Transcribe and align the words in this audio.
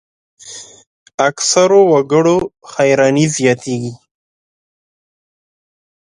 اکثرو 1.27 1.79
وګړو 1.93 2.37
حیراني 2.73 3.25
زیاتېږي. 3.37 3.93